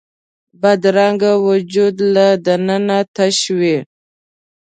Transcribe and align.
بدرنګه 0.61 1.31
وجود 1.47 1.95
له 2.13 2.27
دننه 2.45 2.99
تش 3.15 3.37
وي 3.57 3.77